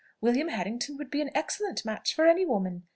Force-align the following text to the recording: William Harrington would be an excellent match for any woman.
William 0.19 0.47
Harrington 0.47 0.97
would 0.97 1.11
be 1.11 1.21
an 1.21 1.29
excellent 1.35 1.85
match 1.85 2.15
for 2.15 2.25
any 2.25 2.43
woman. 2.43 2.87